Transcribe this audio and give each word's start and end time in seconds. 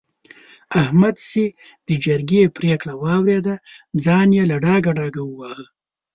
احمد 0.81 1.15
چې 1.29 1.43
د 1.87 1.89
جرګې 2.05 2.43
پرېکړه 2.57 2.93
واورېده؛ 3.03 3.55
ځان 4.03 4.27
يې 4.37 4.43
له 4.51 4.55
ډاګه 4.63 4.91
ډاګه 4.97 5.21
وواهه. 5.25 5.65